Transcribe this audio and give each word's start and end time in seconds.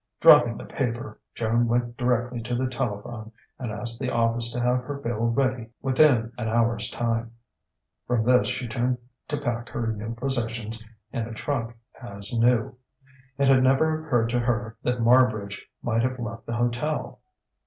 Dropping 0.19 0.57
the 0.57 0.65
paper, 0.65 1.19
Joan 1.35 1.67
went 1.67 1.95
directly 1.95 2.41
to 2.41 2.55
the 2.55 2.67
telephone 2.67 3.31
and 3.59 3.71
asked 3.71 3.99
the 3.99 4.09
office 4.09 4.51
to 4.51 4.59
have 4.59 4.79
her 4.81 4.95
bill 4.95 5.27
ready 5.27 5.67
within 5.79 6.33
an 6.39 6.47
hour's 6.49 6.89
time. 6.89 7.33
From 8.07 8.23
this 8.25 8.47
she 8.47 8.67
turned 8.67 8.97
to 9.27 9.37
pack 9.39 9.69
her 9.69 9.93
new 9.93 10.15
possessions 10.15 10.83
in 11.13 11.27
a 11.27 11.33
trunk 11.35 11.75
as 12.01 12.33
new. 12.39 12.75
It 13.37 13.47
had 13.47 13.61
never 13.61 14.03
occurred 14.07 14.29
to 14.29 14.39
her 14.39 14.75
that 14.81 15.03
Marbridge 15.03 15.59
might 15.83 16.01
have 16.01 16.17
left 16.17 16.47
the 16.47 16.55
hotel. 16.55 17.19